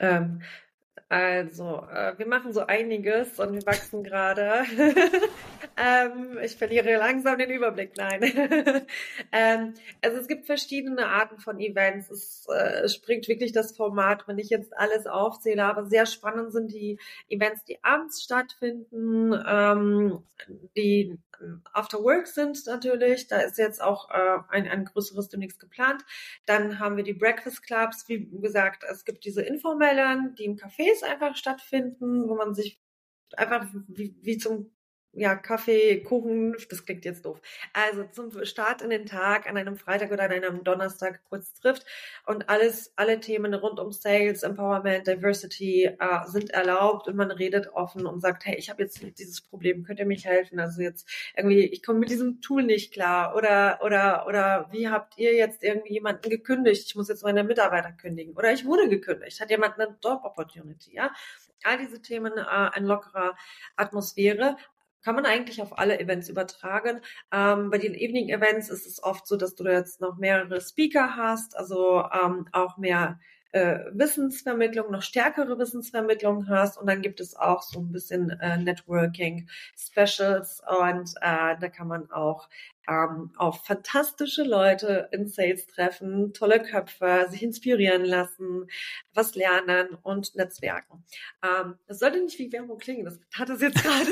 [0.01, 0.43] Ähm,
[1.09, 4.65] also, äh, wir machen so einiges und wir wachsen gerade.
[5.77, 7.93] ähm, ich verliere langsam den Überblick.
[7.97, 8.23] Nein.
[9.33, 12.11] ähm, also es gibt verschiedene Arten von Events.
[12.11, 15.65] Es äh, springt wirklich das Format, wenn ich jetzt alles aufzähle.
[15.65, 20.23] Aber sehr spannend sind die Events, die abends stattfinden, ähm,
[20.77, 21.19] die
[21.73, 23.27] After Work sind natürlich.
[23.29, 26.03] Da ist jetzt auch äh, ein, ein größeres demnächst geplant.
[26.47, 28.09] Dann haben wir die Breakfast Clubs.
[28.09, 32.81] Wie gesagt, es gibt diese informellen, die im Cafés einfach stattfinden, wo man sich
[33.37, 34.74] einfach wie, wie zum
[35.17, 37.41] ja, Kaffee, Kuchen, das klingt jetzt doof.
[37.73, 41.87] Also zum Start in den Tag an einem Freitag oder an einem Donnerstag kurz trifft
[42.27, 47.69] und alles, alle Themen rund um Sales, Empowerment, Diversity äh, sind erlaubt und man redet
[47.69, 50.59] offen und sagt, hey, ich habe jetzt dieses Problem, könnt ihr mich helfen?
[50.59, 55.19] Also jetzt irgendwie, ich komme mit diesem Tool nicht klar oder oder oder wie habt
[55.19, 56.85] ihr jetzt irgendwie jemanden gekündigt?
[56.87, 60.95] Ich muss jetzt meine Mitarbeiter kündigen oder ich wurde gekündigt, hat jemand eine Job Opportunity,
[60.95, 61.11] ja?
[61.65, 63.37] all diese Themen äh, in lockerer
[63.77, 64.57] Atmosphäre
[65.05, 67.01] kann man eigentlich auf alle Events übertragen.
[67.33, 71.17] Ähm, bei den Evening Events ist es oft so, dass du jetzt noch mehrere Speaker
[71.17, 73.19] hast, also ähm, auch mehr
[73.55, 78.59] äh, Wissensvermittlung, noch stärkere Wissensvermittlung hast und dann gibt es auch so ein bisschen äh,
[78.59, 82.49] Networking Specials und äh, da kann man auch
[82.89, 88.67] ähm, auf fantastische Leute in Sales treffen, tolle Köpfe, sich inspirieren lassen,
[89.15, 91.05] was lernen und netzwerken.
[91.43, 94.11] Ähm, das sollte nicht wie Werbung klingen, das hat es jetzt gerade.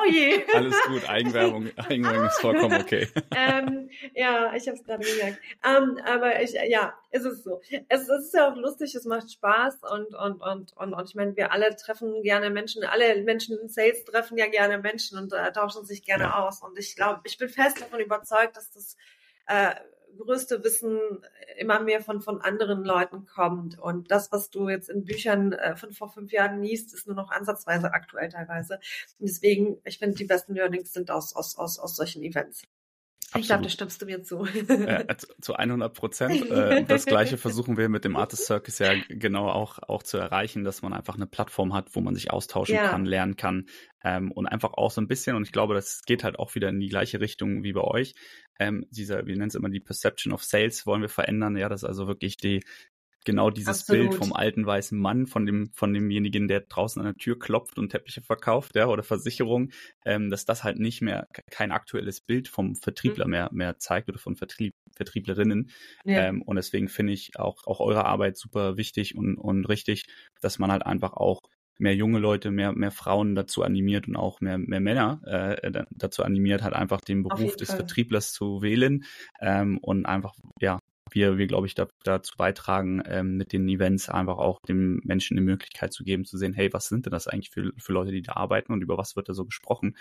[0.00, 0.44] Oh je.
[0.54, 3.08] Alles gut, Eigenwerbung, Eigenwerbung ist vollkommen okay.
[3.36, 5.40] ähm, ja, ich habe es gerade gemerkt.
[5.64, 7.60] Ähm, aber ich, ja, es ist so.
[7.88, 11.14] Es, es, ist ja auch lustig, es macht Spaß und und und und, und ich
[11.14, 15.32] meine, wir alle treffen gerne Menschen, alle Menschen in Sales treffen ja gerne Menschen und
[15.32, 16.46] äh, tauschen sich gerne ja.
[16.46, 16.62] aus.
[16.62, 18.96] Und ich glaube, ich bin fest davon überzeugt, dass das
[19.46, 19.74] äh,
[20.16, 20.98] größte Wissen
[21.56, 23.78] immer mehr von, von anderen Leuten kommt.
[23.78, 27.16] Und das, was du jetzt in Büchern äh, von vor fünf Jahren liest, ist nur
[27.16, 28.74] noch ansatzweise aktuell teilweise.
[29.18, 32.62] Und deswegen, ich finde, die besten Learnings sind aus, aus, aus, aus solchen Events.
[33.30, 33.42] Absolut.
[33.42, 34.46] Ich glaube, da stimmst du mir zu.
[34.46, 36.50] Äh, zu 100 Prozent.
[36.50, 40.64] Äh, das Gleiche versuchen wir mit dem Artist Circus ja genau auch, auch zu erreichen,
[40.64, 42.88] dass man einfach eine Plattform hat, wo man sich austauschen ja.
[42.88, 43.66] kann, lernen kann
[44.02, 46.70] ähm, und einfach auch so ein bisschen, und ich glaube, das geht halt auch wieder
[46.70, 48.14] in die gleiche Richtung wie bei euch,
[48.58, 51.56] ähm, dieser, wir nennen es immer die Perception of Sales, wollen wir verändern.
[51.56, 52.62] Ja, das ist also wirklich die,
[53.24, 54.10] genau dieses Absolut.
[54.10, 57.78] Bild vom alten weißen Mann, von dem, von demjenigen, der draußen an der Tür klopft
[57.78, 59.70] und Teppiche verkauft, ja, oder Versicherung,
[60.06, 63.30] ähm, dass das halt nicht mehr kein aktuelles Bild vom Vertriebler mhm.
[63.30, 65.70] mehr, mehr zeigt oder von Vertrieb, Vertrieblerinnen.
[66.04, 66.26] Ja.
[66.26, 70.06] Ähm, und deswegen finde ich auch, auch eure Arbeit super wichtig und, und richtig,
[70.40, 71.40] dass man halt einfach auch
[71.78, 76.22] mehr junge Leute, mehr, mehr Frauen dazu animiert und auch mehr, mehr Männer äh, dazu
[76.22, 77.72] animiert, halt einfach den Beruf des.
[77.72, 79.04] Vertrieblers zu wählen
[79.40, 84.08] ähm, und einfach, ja, wir, wir glaube ich, da, dazu beitragen, ähm, mit den Events
[84.08, 87.28] einfach auch den Menschen die Möglichkeit zu geben, zu sehen, hey, was sind denn das
[87.28, 89.96] eigentlich für, für Leute, die da arbeiten und über was wird da so gesprochen?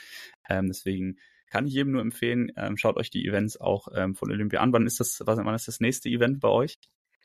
[0.50, 1.18] Ähm, deswegen
[1.50, 4.74] kann ich jedem nur empfehlen, ähm, schaut euch die Events auch ähm, von Olympia an.
[4.74, 6.78] Wann ist das, was, wann ist das nächste Event bei euch?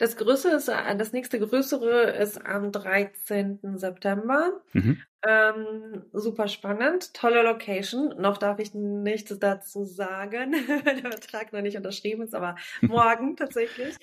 [0.02, 3.78] Das größere ist, äh, das nächste größere ist am 13.
[3.78, 4.60] September.
[4.72, 5.00] Mhm.
[5.24, 8.08] Ähm, super spannend, tolle Location.
[8.20, 13.36] Noch darf ich nichts dazu sagen, weil der Vertrag noch nicht unterschrieben ist, aber morgen
[13.36, 13.94] tatsächlich.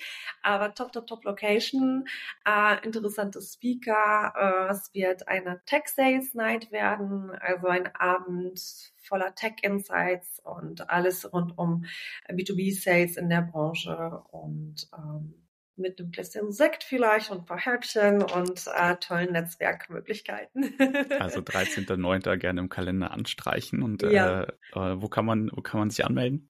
[0.42, 2.06] Aber top, top, top Location,
[2.46, 4.32] äh, interessante Speaker.
[4.68, 8.58] Äh, es wird eine Tech Sales Night werden, also ein Abend
[8.96, 11.84] voller Tech Insights und alles rund um
[12.30, 15.34] B2B Sales in der Branche und ähm,
[15.76, 20.74] mit einem Gläschen Sekt vielleicht und ein paar Häppchen und äh, tollen Netzwerkmöglichkeiten.
[21.18, 22.36] also 13.09.
[22.36, 24.42] gerne im Kalender anstreichen und ja.
[24.42, 26.49] äh, äh, wo kann man wo kann man sich anmelden?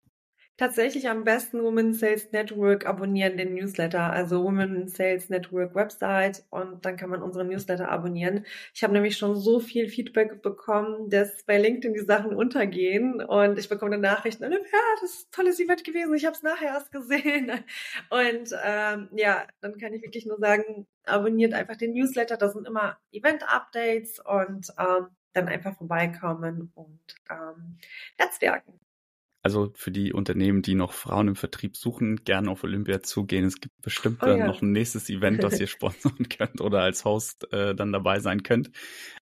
[0.61, 6.85] Tatsächlich am besten Women Sales Network abonnieren, den Newsletter, also Women Sales Network Website und
[6.85, 8.45] dann kann man unseren Newsletter abonnieren.
[8.75, 13.59] Ich habe nämlich schon so viel Feedback bekommen, dass bei LinkedIn die Sachen untergehen und
[13.59, 14.49] ich bekomme eine Nachricht, ja,
[15.01, 17.51] das ist ein tolles Event gewesen, ich habe es nachher erst gesehen.
[18.11, 22.67] Und ähm, ja, dann kann ich wirklich nur sagen, abonniert einfach den Newsletter, da sind
[22.67, 27.79] immer Event-Updates und ähm, dann einfach vorbeikommen und ähm,
[28.19, 28.81] netzwerken.
[29.43, 33.47] Also für die Unternehmen, die noch Frauen im Vertrieb suchen, gerne auf Olympia zugehen.
[33.47, 34.47] Es gibt bestimmt Oh dann ja.
[34.47, 38.43] noch ein nächstes Event, das ihr sponsern könnt oder als Host äh, dann dabei sein
[38.43, 38.71] könnt.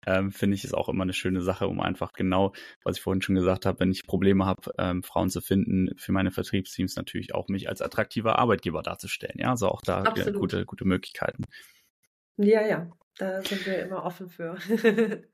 [0.07, 2.53] Ähm, Finde ich ist auch immer eine schöne Sache, um einfach genau,
[2.85, 6.13] was ich vorhin schon gesagt habe, wenn ich Probleme habe, ähm, Frauen zu finden, für
[6.13, 9.39] meine Vertriebsteams natürlich auch mich als attraktiver Arbeitgeber darzustellen.
[9.39, 10.41] Ja, also auch da Absolut.
[10.41, 11.45] gute, gute Möglichkeiten.
[12.37, 14.57] Ja, ja, da sind wir immer offen für.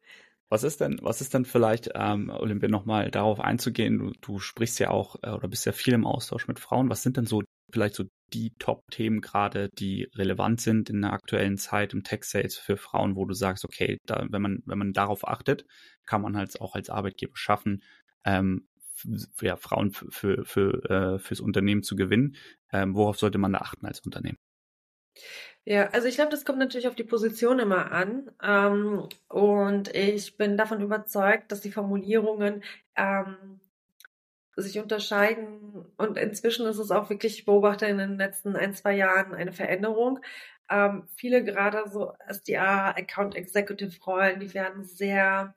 [0.51, 3.99] Was ist denn, was ist denn vielleicht, ähm, Olympia, nochmal darauf einzugehen?
[3.99, 6.91] Du, du sprichst ja auch äh, oder bist ja viel im Austausch mit Frauen.
[6.91, 11.57] Was sind denn so vielleicht so die Top-Themen gerade, die relevant sind in der aktuellen
[11.57, 15.27] Zeit im Tech-Sales für Frauen, wo du sagst, okay, da, wenn man, wenn man darauf
[15.27, 15.65] achtet,
[16.05, 17.85] kann man halt auch als Arbeitgeber schaffen,
[18.25, 18.67] ähm,
[19.41, 22.37] ja, Frauen für, für, für, äh, fürs Unternehmen zu gewinnen.
[22.73, 24.37] Ähm, worauf sollte man da achten als Unternehmen?
[25.65, 28.31] Ja, also ich glaube, das kommt natürlich auf die Position immer an.
[28.43, 32.63] Ähm, und ich bin davon überzeugt, dass die Formulierungen
[32.97, 33.61] ähm,
[34.57, 35.85] sich unterscheiden.
[35.97, 39.53] Und inzwischen ist es auch wirklich, ich beobachte in den letzten ein, zwei Jahren eine
[39.53, 40.21] Veränderung.
[40.71, 45.55] Ähm, viele gerade so SDA, Account Executive Rollen, die werden sehr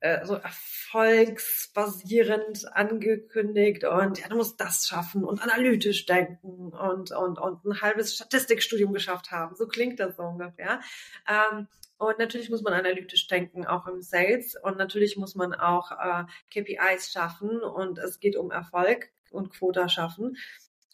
[0.00, 7.38] äh, so erfolgsbasierend angekündigt und ja, du musst das schaffen und analytisch denken und, und,
[7.38, 9.56] und ein halbes Statistikstudium geschafft haben.
[9.56, 10.80] So klingt das so ungefähr.
[11.28, 14.54] Ähm, und natürlich muss man analytisch denken, auch im Sales.
[14.62, 19.88] Und natürlich muss man auch äh, KPIs schaffen und es geht um Erfolg und Quota
[19.88, 20.36] schaffen.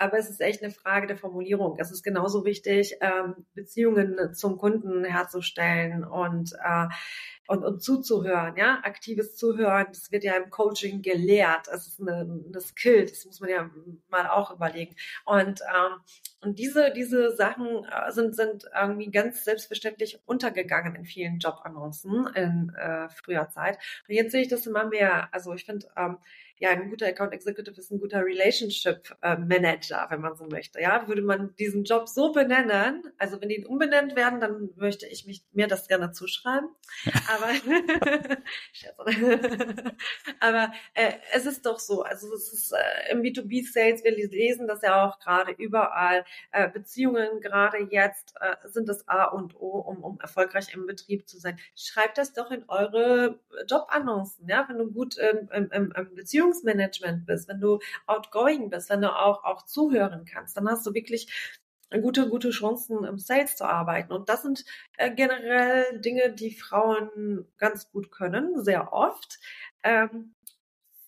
[0.02, 1.76] Aber es ist echt eine Frage der Formulierung.
[1.78, 6.88] Es ist genauso wichtig, ähm, Beziehungen zum Kunden herzustellen und, äh,
[7.46, 9.86] und, und zuzuhören, ja, aktives Zuhören.
[9.90, 11.68] Das wird ja im Coaching gelehrt.
[11.72, 13.06] Es ist eine, eine Skill.
[13.06, 13.70] Das muss man ja
[14.08, 14.96] mal auch überlegen.
[15.24, 16.00] Und ähm,
[16.42, 22.74] und diese, diese Sachen äh, sind, sind irgendwie ganz selbstverständlich untergegangen in vielen Jobannoncen in
[22.74, 23.78] äh, früher Zeit.
[24.08, 25.32] Und jetzt sehe ich das immer mehr.
[25.32, 26.18] Also ich finde, ähm,
[26.62, 30.80] ja, ein guter Account Executive ist ein guter Relationship äh, Manager, wenn man so möchte.
[30.80, 35.26] Ja, würde man diesen Job so benennen, also wenn die umbenannt werden, dann möchte ich
[35.26, 36.68] mich, mir das gerne zuschreiben.
[37.32, 37.48] Aber,
[40.40, 44.82] aber äh, es ist doch so, also es ist äh, im B2B-Sales, wir lesen das
[44.82, 50.04] ja auch gerade überall, äh, Beziehungen gerade jetzt äh, sind das A und O, um,
[50.04, 51.58] um erfolgreich im Betrieb zu sein.
[51.74, 55.92] Schreibt das doch in eure Jobannoncen, ja, wenn du gut im, im, im
[56.52, 60.94] Beziehungsmanagement bist, wenn du outgoing bist, wenn du auch, auch zuhören kannst, dann hast du
[60.94, 61.54] wirklich
[61.90, 64.12] gute, gute Chancen im Sales zu arbeiten.
[64.12, 64.64] Und das sind
[64.96, 69.38] äh, generell Dinge, die Frauen ganz gut können, sehr oft.
[69.82, 70.34] Ähm,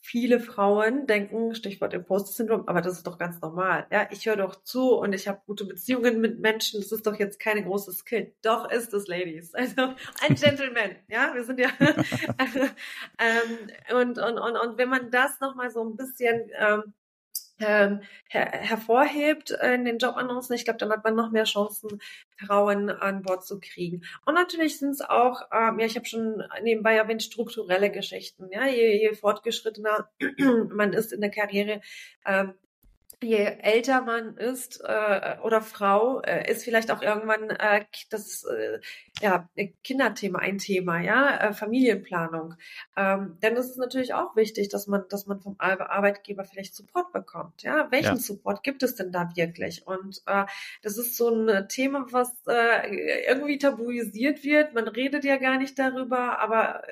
[0.05, 3.87] viele Frauen denken, Stichwort Imposter-Syndrom, aber das ist doch ganz normal.
[3.91, 6.83] Ja, ich höre doch zu und ich habe gute Beziehungen mit Menschen.
[6.83, 8.35] Das ist doch jetzt keine große Skill.
[8.43, 9.53] Doch ist es, Ladies.
[9.65, 10.97] Also ein Gentleman.
[11.09, 11.71] ja, wir sind ja.
[11.81, 11.97] ähm,
[13.97, 16.93] und, und, und, und wenn man das nochmal so ein bisschen ähm,
[17.59, 20.55] her hervorhebt in den Jobannoncen.
[20.55, 22.01] Ich glaube, dann hat man noch mehr Chancen,
[22.37, 24.03] Frauen an Bord zu kriegen.
[24.25, 28.49] Und natürlich sind es auch, ähm, ja, ich habe schon nebenbei erwähnt, strukturelle Geschichten.
[28.51, 30.11] Ja, je, je fortgeschrittener
[30.71, 31.81] man ist in der Karriere,
[32.27, 32.55] ähm,
[33.25, 38.81] je älter man ist äh, oder Frau, äh, ist vielleicht auch irgendwann äh, das äh,
[39.21, 39.49] ja,
[39.83, 42.55] Kinderthema ein Thema, ja, äh, Familienplanung.
[42.97, 47.13] Ähm, denn es ist natürlich auch wichtig, dass man, dass man vom Arbeitgeber vielleicht Support
[47.13, 47.63] bekommt.
[47.63, 48.17] Ja, welchen ja.
[48.17, 49.87] Support gibt es denn da wirklich?
[49.87, 50.45] Und äh,
[50.83, 54.75] das ist so ein Thema, was äh, irgendwie tabuisiert wird.
[54.75, 56.83] Man redet ja gar nicht darüber, aber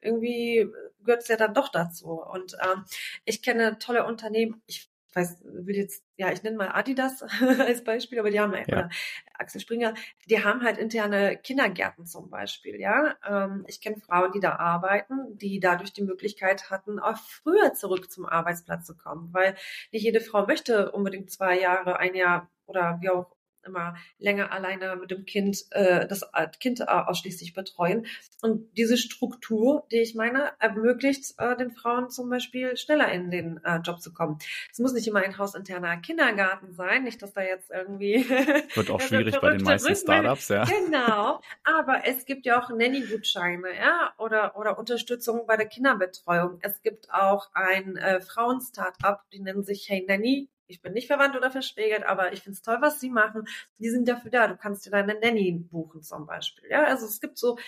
[0.00, 0.66] irgendwie
[1.04, 2.10] gehört es ja dann doch dazu.
[2.10, 2.84] Und ähm,
[3.24, 4.62] ich kenne tolle Unternehmen.
[4.66, 7.22] Ich weiß, will jetzt, ja, ich nenne mal Adidas
[7.58, 8.64] als Beispiel, aber die haben, ja.
[8.66, 8.90] oder
[9.34, 9.94] Axel Springer,
[10.28, 13.16] die haben halt interne Kindergärten zum Beispiel, ja.
[13.26, 18.10] Ähm, ich kenne Frauen, die da arbeiten, die dadurch die Möglichkeit hatten, auch früher zurück
[18.10, 19.56] zum Arbeitsplatz zu kommen, weil
[19.92, 24.96] nicht jede Frau möchte unbedingt zwei Jahre, ein Jahr oder wie auch immer länger alleine
[24.96, 26.24] mit dem Kind äh, das
[26.60, 28.06] Kind ausschließlich betreuen.
[28.42, 33.60] Und diese Struktur, die ich meine, ermöglicht äh, den Frauen zum Beispiel schneller in den
[33.64, 34.38] äh, Job zu kommen.
[34.70, 38.28] Es muss nicht immer ein hausinterner Kindergarten sein, nicht, dass da jetzt irgendwie
[38.74, 40.64] wird auch schwierig bei den meisten Startups, ja.
[40.64, 46.58] Genau, aber es gibt ja auch Nanny-Gutscheine, ja, oder oder Unterstützung bei der Kinderbetreuung.
[46.62, 51.36] Es gibt auch ein äh, Frauen-Startup, die nennen sich Hey Nanny ich bin nicht verwandt
[51.36, 53.46] oder verschwägert, aber ich finde es toll, was sie machen.
[53.78, 54.46] Die sind dafür da.
[54.48, 56.68] Du kannst dir deine Nanny buchen zum Beispiel.
[56.70, 57.58] Ja, also es gibt so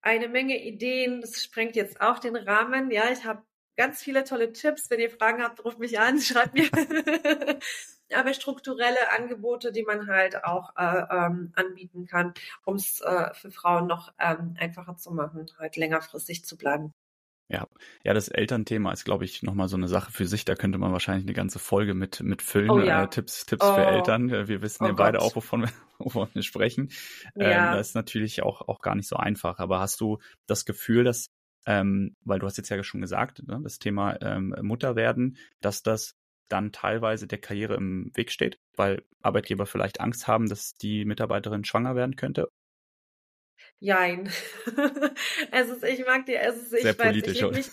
[0.00, 1.20] eine Menge Ideen.
[1.20, 2.90] Das sprengt jetzt auch den Rahmen.
[2.90, 3.42] Ja, ich habe
[3.76, 4.90] ganz viele tolle Tipps.
[4.90, 6.68] Wenn ihr Fragen habt, ruft mich an, schreibt mir.
[8.14, 12.32] aber strukturelle Angebote, die man halt auch äh, ähm, anbieten kann,
[12.64, 16.94] um es äh, für Frauen noch ähm, einfacher zu machen, halt längerfristig zu bleiben.
[17.50, 17.66] Ja,
[18.04, 20.44] ja, das Elternthema ist, glaube ich, nochmal so eine Sache für sich.
[20.44, 22.70] Da könnte man wahrscheinlich eine ganze Folge mit, mit füllen.
[22.70, 23.04] Oh ja.
[23.04, 23.74] Äh, Tipps, Tipps Oh.
[23.74, 24.28] für Eltern.
[24.28, 25.26] Äh, Wir wissen Oh ja beide Gott.
[25.32, 26.90] auch, wovon wir, wovon wir sprechen.
[27.36, 27.74] Ähm, Ja.
[27.74, 29.58] das ist natürlich auch, auch gar nicht so einfach.
[29.60, 31.30] Aber hast du das Gefühl, dass,
[31.64, 35.82] ähm, weil du hast jetzt ja schon gesagt, ne, das Thema ähm, Mutter werden, dass
[35.82, 36.16] das
[36.50, 41.64] dann teilweise der Karriere im Weg steht, weil Arbeitgeber vielleicht Angst haben, dass die Mitarbeiterin
[41.64, 42.48] schwanger werden könnte?
[43.80, 44.28] Jein.
[45.52, 47.66] es ist, ich mag die, es ist, ich Sehr weiß, politisch, ich mich,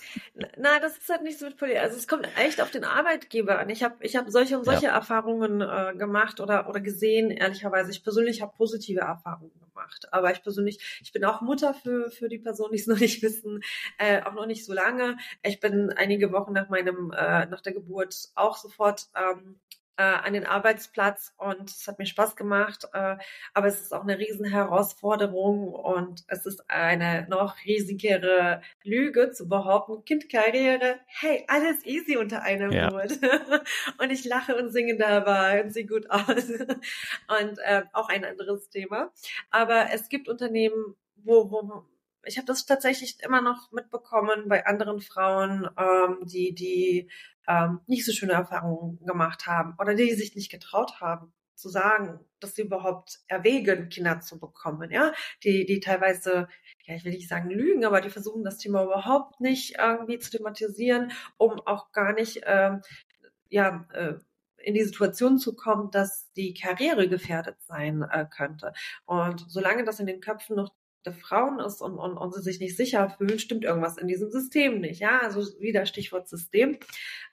[0.56, 1.82] na, das ist halt nicht so mit Politik.
[1.82, 3.70] Also es kommt echt auf den Arbeitgeber an.
[3.72, 4.74] Ich habe, ich habe solche und Ja.
[4.74, 7.32] solche Erfahrungen äh, gemacht oder oder gesehen.
[7.32, 10.08] Ehrlicherweise, ich persönlich habe positive Erfahrungen gemacht.
[10.14, 13.24] Aber ich persönlich, ich bin auch Mutter für für die Personen, die es noch nicht
[13.24, 13.62] wissen,
[13.98, 15.18] äh, auch noch nicht so lange.
[15.42, 19.60] Ich bin einige Wochen nach meinem äh, nach der Geburt auch sofort ähm,
[19.98, 22.86] äh, an den Arbeitsplatz und es hat mir Spaß gemacht.
[22.94, 23.18] Äh,
[23.54, 29.48] aber es ist auch eine riesen Herausforderung und es ist eine noch riesigere Lüge zu
[29.48, 32.92] behaupten, Kindkarriere, hey, alles easy unter einem Ja.
[32.92, 33.20] Hut.
[34.00, 36.26] und ich lache und singe dabei und sehe gut aus.
[37.40, 39.12] und äh, auch ein anderes Thema.
[39.52, 41.86] Aber es gibt Unternehmen, wo, wo
[42.26, 47.10] ich habe das tatsächlich immer noch mitbekommen bei anderen Frauen, ähm, die, die
[47.48, 52.20] ähm, nicht so schöne Erfahrungen gemacht haben oder die sich nicht getraut haben zu sagen,
[52.40, 56.48] dass sie überhaupt erwägen, Kinder zu bekommen, ja, die, die teilweise,
[56.84, 60.32] ja, ich will nicht sagen lügen, aber die versuchen das Thema überhaupt nicht irgendwie zu
[60.32, 62.82] thematisieren, um auch gar nicht, ähm,
[63.50, 64.16] ja, äh,
[64.58, 68.74] in die Situation zu kommen, dass die Karriere gefährdet sein äh, könnte.
[69.06, 70.74] Und solange das in den Köpfen noch
[71.14, 74.80] Frauen ist und, und, und sie sich nicht sicher fühlen, stimmt irgendwas in diesem System
[74.82, 75.00] nicht.
[75.00, 76.78] Ja, also wieder Stichwort System.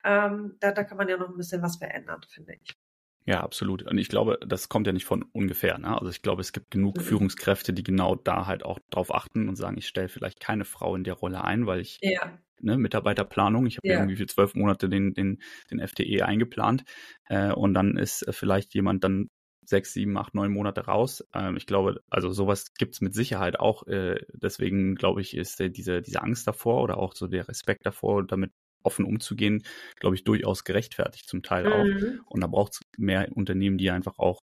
[0.04, 2.76] Ähm, da, da kann man ja noch ein bisschen was verändern, finde ich.
[3.24, 3.85] Ja, absolut.
[3.85, 5.78] Und ich glaube, das kommt ja nicht von ungefähr.
[5.78, 5.96] Ne?
[5.96, 7.02] Also ich glaube, es gibt genug Mhm.
[7.02, 10.96] Führungskräfte, die genau da halt auch drauf achten und sagen, ich stelle vielleicht keine Frau
[10.96, 13.94] in der Rolle ein, weil ich Ja, ne, Mitarbeiterplanung, ich habe ja.
[13.94, 16.85] Irgendwie für zwölf Monate den, den, den FTE eingeplant
[17.28, 19.28] äh, und dann ist äh, vielleicht jemand dann
[19.64, 21.25] sechs, sieben, acht, neun Monate raus.
[21.35, 23.87] Ähm, ich glaube, also sowas gibt's mit Sicherheit auch.
[23.87, 27.87] Äh, deswegen glaube ich, ist äh, diese, diese Angst davor oder auch so der Respekt
[27.87, 28.53] davor, damit
[28.85, 29.62] offen umzugehen,
[30.01, 31.85] glaube ich, durchaus gerechtfertigt zum Teil auch.
[31.85, 32.20] Mhm.
[32.27, 34.40] Und da braucht es mehr Unternehmen, die einfach auch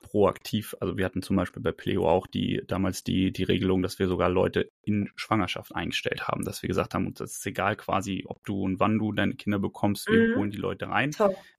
[0.00, 3.98] proaktiv, also wir hatten zum Beispiel bei Pleo auch die damals die, die Regelung, dass
[3.98, 8.24] wir sogar Leute in Schwangerschaft eingestellt haben, dass wir gesagt haben, uns ist egal quasi,
[8.26, 10.34] ob du und wann du deine Kinder bekommst, wir Mhm.
[10.36, 11.10] holen die Leute rein,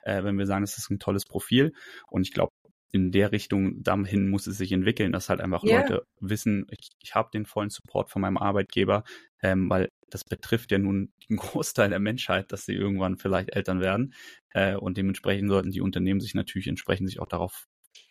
[0.04, 1.74] äh, wenn wir sagen, das ist ein tolles Profil.
[2.10, 2.52] Und ich glaube,
[2.91, 5.89] in der Richtung, dahin muss es sich entwickeln, dass halt einfach Ja.
[5.89, 9.04] Leute wissen, ich, ich habe den vollen Support von meinem Arbeitgeber,
[9.41, 13.80] ähm, weil das betrifft ja nun den Großteil der Menschheit, dass sie irgendwann vielleicht Eltern
[13.82, 14.13] werden.
[14.52, 17.67] Äh, und dementsprechend sollten die Unternehmen sich natürlich entsprechend sich auch darauf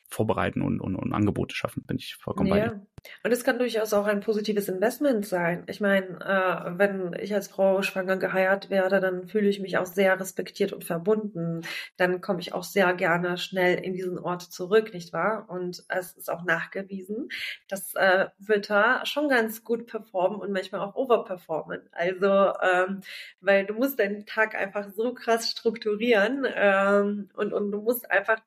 [0.08, 2.66] vorbereiten und, und, und Angebote schaffen, bin ich vollkommen bei dir.
[2.66, 2.80] Ja.
[3.22, 5.64] Und es kann durchaus auch ein positives Investment sein.
[5.66, 9.86] Ich meine, äh, wenn ich als Frau schwanger geheiert werde, dann fühle ich mich auch
[9.86, 11.62] sehr respektiert und verbunden.
[11.96, 15.46] Dann komme ich auch sehr gerne schnell in diesen Ort zurück, nicht wahr?
[15.48, 17.28] Und es ist auch nachgewiesen,
[17.68, 21.82] dass äh, Mütter schon ganz gut performen und manchmal auch overperformen.
[21.92, 23.02] Also, ähm,
[23.40, 28.40] weil du musst deinen Tag einfach so krass strukturieren ähm, und, und du musst einfach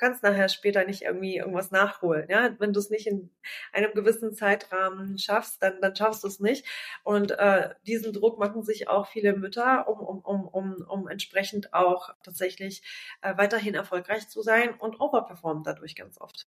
[0.00, 2.26] kannst nachher später nicht irgendwie irgendwas nachholen.
[2.28, 3.30] Ja, wenn du es nicht in
[3.72, 6.66] einem gewissen Zeitrahmen schaffst, dann, dann schaffst du es nicht.
[7.04, 11.74] Und äh, diesen Druck machen sich auch viele Mütter, um, um, um, um, um entsprechend
[11.74, 12.82] auch tatsächlich
[13.20, 16.46] äh, weiterhin erfolgreich zu sein und overperformen dadurch ganz oft.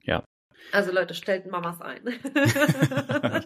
[0.00, 0.24] Ja.
[0.72, 2.02] Also Leute, stellt Mamas ein.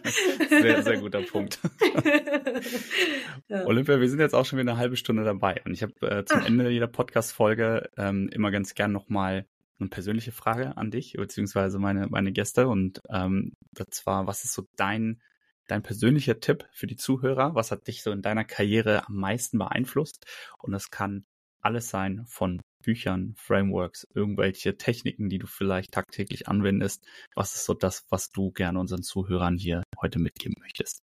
[0.49, 1.59] sehr, sehr guter Punkt.
[3.47, 3.65] ja.
[3.65, 6.25] Olympia, wir sind jetzt auch schon wieder eine halbe Stunde dabei und ich habe äh,
[6.25, 6.45] zum Ach.
[6.45, 9.45] Ende jeder Podcast-Folge ähm, immer ganz gern nochmal
[9.79, 14.53] eine persönliche Frage an dich, beziehungsweise meine, meine Gäste und ähm, das war, was ist
[14.53, 15.21] so dein,
[15.67, 17.55] dein persönlicher Tipp für die Zuhörer?
[17.55, 20.25] Was hat dich so in deiner Karriere am meisten beeinflusst?
[20.57, 21.25] Und das kann
[21.61, 27.05] alles sein von Büchern, Frameworks, irgendwelche Techniken, die du vielleicht tagtäglich anwendest.
[27.35, 31.01] Was ist so das, was du gerne unseren Zuhörern hier heute mitgeben möchtest?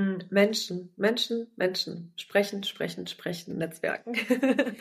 [0.00, 2.12] Mm, Menschen, Menschen, Menschen.
[2.16, 4.14] Sprechen, sprechen, sprechen, Netzwerken.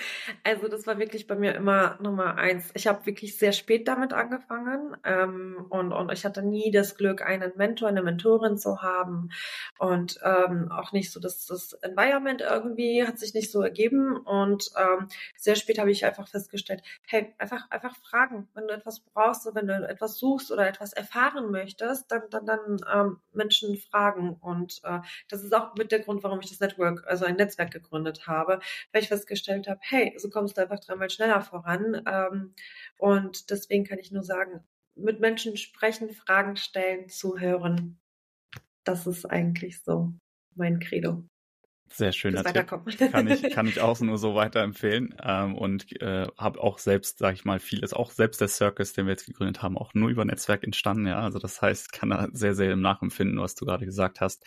[0.46, 2.70] also das war wirklich bei mir immer Nummer eins.
[2.74, 7.22] Ich habe wirklich sehr spät damit angefangen ähm, und, und ich hatte nie das Glück,
[7.22, 9.32] einen Mentor, eine Mentorin zu haben
[9.78, 14.72] und ähm, auch nicht so, dass das Environment irgendwie hat sich nicht so ergeben und
[14.78, 19.46] ähm, sehr spät habe ich einfach festgestellt, hey, einfach, einfach fragen, wenn du etwas brauchst,
[19.46, 24.38] oder wenn du etwas suchst oder etwas erfahren möchtest, dann, dann, dann ähm, Menschen fragen
[24.40, 27.72] und äh, das ist auch mit der Grund, warum ich das Network, also ein Netzwerk
[27.72, 28.60] gegründet habe,
[28.92, 32.02] weil ich festgestellt habe, hey, so kommst du einfach dreimal schneller voran.
[32.08, 32.54] Ähm,
[32.98, 34.64] und deswegen kann ich nur sagen,
[34.96, 38.00] mit Menschen sprechen, Fragen stellen, zuhören.
[38.84, 40.14] Das ist eigentlich so
[40.56, 41.24] mein Credo.
[41.92, 42.68] Sehr schöner Tipp.
[43.12, 45.16] Kann ich, kann ich auch nur so weiterempfehlen.
[45.22, 49.06] Ähm, und äh, habe auch selbst, sage ich mal, vieles, auch selbst der Circus, den
[49.06, 51.08] wir jetzt gegründet haben, auch nur über Netzwerk entstanden.
[51.08, 54.46] Ja, also das heißt, kann da sehr, sehr im Nachempfinden, was du gerade gesagt hast.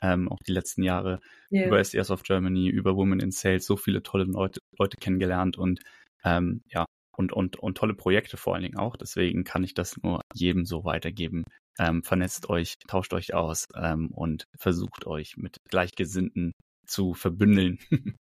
[0.00, 1.20] Ähm, auch die letzten Jahre
[1.50, 1.66] yeah.
[1.66, 5.80] über SES of Germany, über Women in Sales, so viele tolle Leute, Leute kennengelernt und
[6.24, 6.86] ähm, ja,
[7.16, 8.96] und, und, und tolle Projekte vor allen Dingen auch.
[8.96, 11.44] Deswegen kann ich das nur jedem so weitergeben.
[11.78, 16.52] Ähm, vernetzt euch, tauscht euch aus ähm, und versucht euch mit Gleichgesinnten
[16.86, 17.78] zu verbündeln.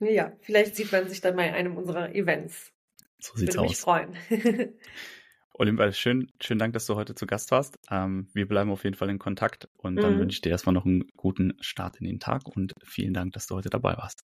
[0.00, 2.72] ja, vielleicht sieht man sich dann bei einem unserer Events.
[3.20, 3.86] So sieht's Würde aus.
[3.86, 4.74] Würde mich freuen.
[5.54, 7.76] Olympia, schön, schönen Dank, dass du heute zu Gast warst.
[7.90, 10.20] Ähm, wir bleiben auf jeden Fall in Kontakt und dann mhm.
[10.20, 13.48] wünsche ich dir erstmal noch einen guten Start in den Tag und vielen Dank, dass
[13.48, 14.20] du heute dabei warst.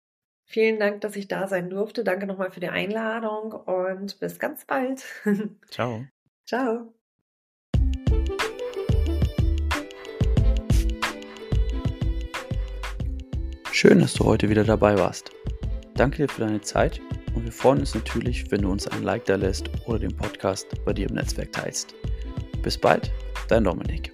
[0.46, 2.04] Vielen Dank, dass ich da sein durfte.
[2.04, 5.06] Danke nochmal für die Einladung und bis ganz bald.
[5.70, 6.08] Ciao.
[6.48, 6.99] Ciao.
[13.82, 15.32] Schön, dass du heute wieder dabei warst.
[15.96, 17.00] Danke dir für deine Zeit
[17.34, 20.68] und wir freuen uns natürlich, wenn du uns ein Like da lässt oder den Podcast
[20.84, 21.96] bei dir im Netzwerk teilst.
[22.62, 23.10] Bis bald,
[23.48, 24.12] dein Dominik.